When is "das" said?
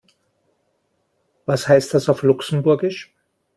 1.93-2.09